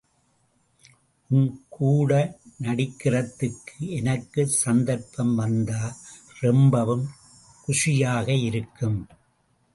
[1.29, 2.11] உன்கூட
[2.63, 5.83] நடிக்கிறதுக்கு எனக்கு சந்தர்ப்பம் வந்தா,
[6.39, 7.05] ரொம்பவும்
[7.67, 8.99] குஷியாயிருக்கும்.